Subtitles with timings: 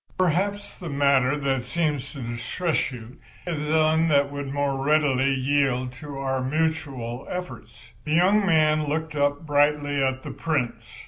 [0.17, 5.91] Perhaps the matter that seems to distress you is one that would more readily yield
[5.93, 10.89] to our mutual efforts." The young man looked up brightly at the Prince.